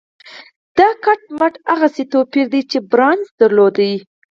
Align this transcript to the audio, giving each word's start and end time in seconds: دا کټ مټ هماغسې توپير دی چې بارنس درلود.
دا 0.77 0.89
کټ 1.03 1.19
مټ 1.37 1.53
هماغسې 1.71 2.03
توپير 2.13 2.45
دی 2.53 2.61
چې 2.71 2.77
بارنس 2.89 3.27
درلود. 3.39 3.75